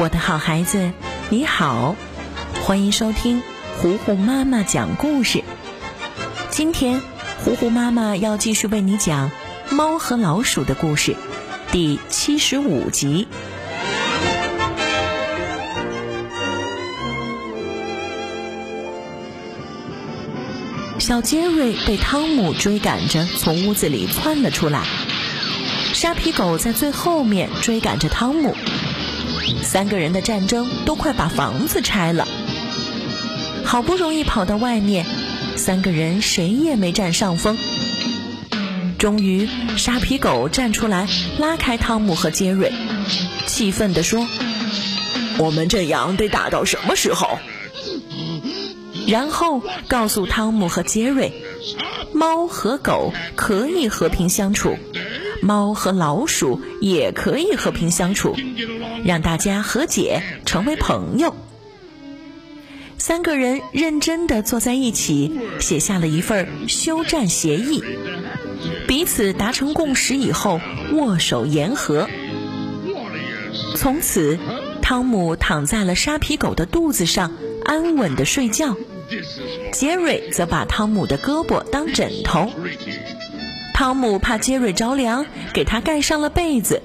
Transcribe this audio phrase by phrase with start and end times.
[0.00, 0.92] 我的好孩子，
[1.28, 1.96] 你好，
[2.62, 3.42] 欢迎收听
[3.78, 5.42] 糊糊妈妈讲故事。
[6.50, 7.02] 今天，
[7.42, 9.28] 糊糊妈妈要继续为你讲
[9.74, 11.16] 《猫和老鼠》的故事，
[11.72, 13.26] 第七十五集。
[21.00, 24.84] 小杰瑞被汤姆追赶着从屋子里窜了出来，
[25.92, 28.54] 沙皮狗在最后面追赶着汤姆。
[29.62, 32.26] 三个人的战争都快把房子拆了，
[33.64, 35.06] 好不容易跑到外面，
[35.56, 37.58] 三个人谁也没占上风。
[38.98, 41.06] 终于，沙皮狗站出来
[41.38, 42.72] 拉开汤姆和杰瑞，
[43.46, 44.26] 气愤地说
[45.38, 47.38] ：“我们这样得打到什么时候？”
[49.06, 51.32] 然后告诉汤姆和杰瑞，
[52.12, 54.76] 猫和狗可以和平相处。
[55.42, 58.34] 猫和老鼠也可以和平相处，
[59.04, 61.34] 让大家和解，成为朋友。
[62.96, 67.82] 三个人认真的坐在一起，写下了一份休战协议。
[68.88, 70.60] 彼此达成共识以后，
[70.92, 72.08] 握手言和。
[73.76, 74.38] 从此，
[74.82, 77.32] 汤姆躺在了沙皮狗的肚子上，
[77.64, 78.76] 安稳的睡觉。
[79.72, 82.50] 杰瑞则把汤姆的胳膊当枕头。
[83.74, 86.82] 汤姆怕杰瑞着凉，给他盖上了被子。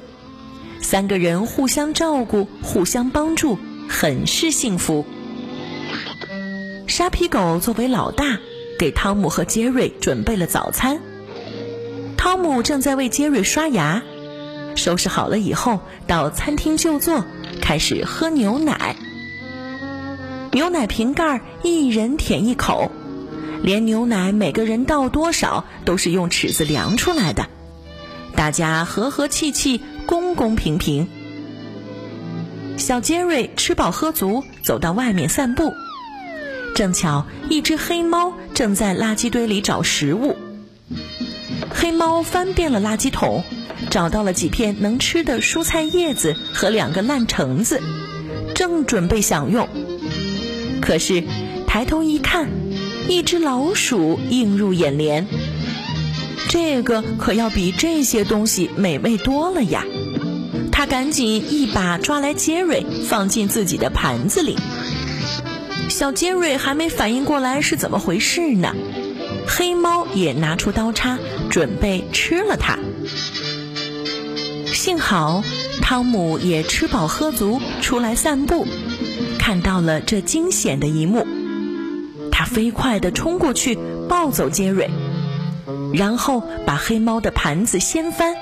[0.81, 3.57] 三个人互相照顾，互相帮助，
[3.87, 5.05] 很是幸福。
[6.87, 8.37] 沙皮狗作为老大，
[8.77, 10.99] 给汤姆和杰瑞准备了早餐。
[12.17, 14.03] 汤姆正在为杰瑞刷牙，
[14.75, 17.25] 收拾好了以后，到餐厅就坐，
[17.61, 18.95] 开始喝牛奶。
[20.51, 22.91] 牛奶瓶盖一人舔一口。
[23.63, 27.47] 连牛奶每个人倒多少都是用尺子量出来的，
[28.35, 31.07] 大家和和气气，公公平平。
[32.75, 35.73] 小杰瑞吃饱喝足，走到外面散步，
[36.75, 40.35] 正巧一只黑猫正在垃圾堆里找食物。
[41.73, 43.43] 黑猫翻遍了垃圾桶，
[43.89, 47.81] 找到了几片能吃的蔬菜叶子和两个烂橙子，
[48.55, 49.69] 正准备享用，
[50.81, 51.23] 可是
[51.65, 52.62] 抬头一看。
[53.07, 55.27] 一只老鼠映入眼帘，
[56.49, 59.85] 这个可要比这些东西美味多了呀！
[60.71, 64.55] 他赶紧一把抓来杰瑞，放进自己的盘子里。
[65.89, 68.73] 小杰瑞还没反应过来是怎么回事呢，
[69.47, 72.79] 黑猫也拿出刀叉，准备吃了它。
[74.65, 75.43] 幸好
[75.81, 78.65] 汤姆也吃饱喝足，出来散步，
[79.37, 81.27] 看到了这惊险的一幕。
[82.45, 83.77] 飞快地冲过去
[84.07, 84.89] 抱走杰瑞，
[85.93, 88.35] 然后把黑猫的盘子掀翻，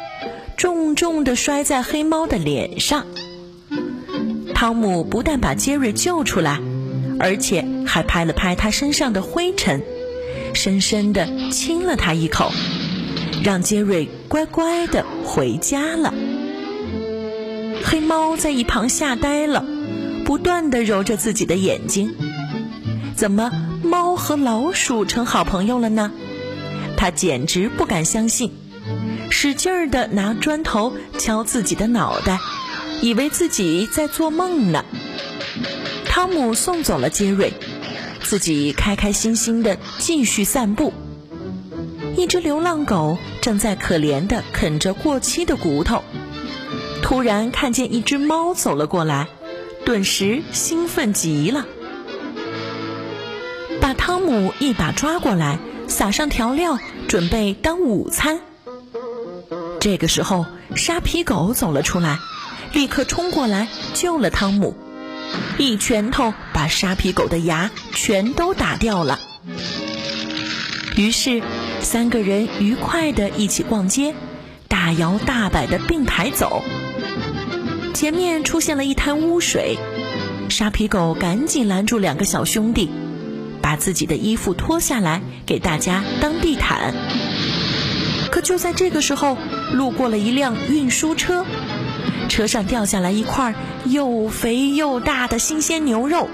[0.57, 3.05] 重重地摔在黑猫的脸上。
[4.53, 6.59] 汤姆不但把杰瑞救出来，
[7.19, 9.81] 而且还拍了拍他身上的灰尘，
[10.53, 12.51] 深深地亲了他一口，
[13.43, 16.13] 让杰瑞乖乖地回家了。
[17.83, 19.65] 黑猫在一旁吓呆了，
[20.25, 22.13] 不断地揉着自己的眼睛，
[23.15, 23.51] 怎么？
[23.91, 26.13] 猫和老鼠成好朋友了呢，
[26.95, 28.53] 他简直不敢相信，
[29.29, 32.39] 使劲儿的拿砖头敲自己的脑袋，
[33.01, 34.85] 以为自己在做梦呢。
[36.05, 37.51] 汤姆送走了杰瑞，
[38.23, 40.93] 自己开开心心的继续散步。
[42.15, 46.01] 一只流浪狗正在可怜的啃着过期的骨头，
[47.01, 49.27] 突然看见一只猫走了过来，
[49.83, 51.65] 顿时兴奋极了。
[53.93, 58.39] 汤姆一把抓过来，撒上调料，准备当午餐。
[59.79, 62.19] 这个时候，沙皮狗走了出来，
[62.73, 64.75] 立刻冲过来救了汤姆，
[65.57, 69.19] 一拳头把沙皮狗的牙全都打掉了。
[70.95, 71.41] 于是，
[71.81, 74.13] 三个人愉快的一起逛街，
[74.67, 76.61] 大摇大摆的并排走。
[77.93, 79.77] 前面出现了一滩污水，
[80.49, 82.89] 沙皮狗赶紧拦住两个小兄弟。
[83.71, 86.93] 把自己的衣服脱下来给大家当地毯。
[88.29, 89.37] 可就在这个时候，
[89.71, 91.45] 路过了一辆运输车，
[92.27, 96.27] 车上掉下来一块又肥又大的新鲜牛肉。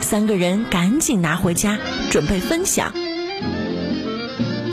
[0.00, 1.78] 三个人赶紧拿回家
[2.10, 2.92] 准备分享。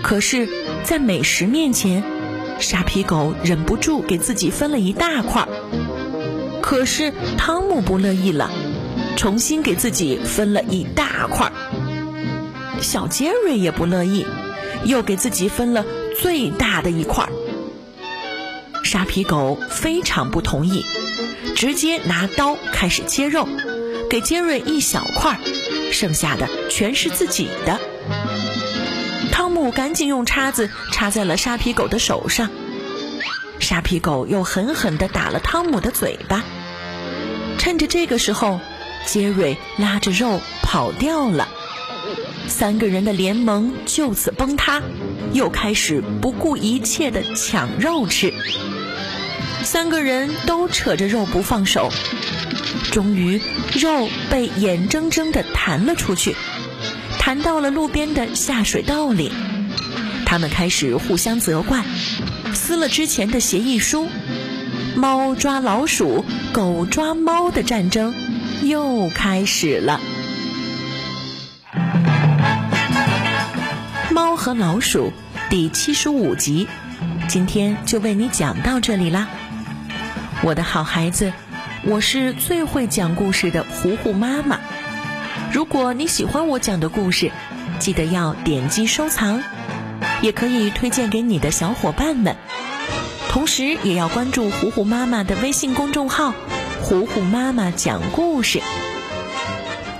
[0.04, 0.50] 可是，
[0.84, 2.04] 在美食面前，
[2.60, 5.48] 沙皮狗忍不住给自己分了一大块。
[6.62, 8.52] 可是汤姆不乐意了。
[9.16, 11.52] 重新给自己分了一大块，
[12.82, 14.26] 小杰瑞也不乐意，
[14.84, 15.86] 又给自己分了
[16.22, 17.28] 最大的一块。
[18.84, 20.84] 沙皮狗非常不同意，
[21.56, 23.48] 直接拿刀开始切肉，
[24.10, 25.40] 给杰瑞一小块，
[25.92, 27.80] 剩下的全是自己的。
[29.32, 32.50] 汤姆赶紧用叉子插在了沙皮狗的手上，
[33.60, 36.44] 沙皮狗又狠狠地打了汤姆的嘴巴。
[37.58, 38.60] 趁着这个时候，
[39.06, 41.48] 杰瑞拉着肉跑掉了。
[42.48, 44.82] 三个人的联盟就此崩塌，
[45.32, 48.34] 又开始不顾一切的抢肉吃。
[49.64, 51.90] 三个人都扯着肉不放手，
[52.92, 53.42] 终于
[53.80, 56.36] 肉被眼睁睁的弹了出去，
[57.18, 59.32] 弹到了路边的下水道里。
[60.26, 61.84] 他们开始互相责怪，
[62.54, 64.10] 撕了之前的协议书。
[64.96, 68.14] 猫抓老鼠，狗抓猫的战争
[68.62, 70.00] 又开始了。
[74.12, 75.12] 猫和老鼠
[75.50, 76.68] 第七十五集，
[77.28, 79.28] 今天就为你讲到这里啦，
[80.44, 81.34] 我的好孩子，
[81.84, 84.60] 我是最会讲故事的糊糊妈妈。
[85.52, 87.32] 如果你喜欢我讲的故事，
[87.80, 89.42] 记得要点击收藏，
[90.22, 92.36] 也可以推荐给你的小伙伴们，
[93.30, 96.34] 同时也要关注糊糊妈妈的微信公众号
[96.84, 98.62] “糊糊妈妈讲故事”。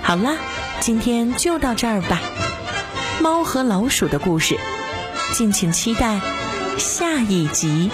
[0.02, 0.36] 好啦，
[0.80, 2.20] 今天就到这儿吧。
[3.20, 4.58] 猫和老鼠的故事，
[5.32, 6.20] 敬请期待
[6.76, 7.90] 下一集。